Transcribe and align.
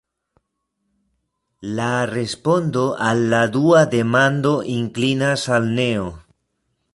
La 1.79 1.89
respondo 2.11 2.85
al 3.09 3.21
la 3.35 3.43
dua 3.59 3.83
demando 3.93 4.55
inklinas 4.79 5.45
al 5.59 5.71
neo. 5.83 6.09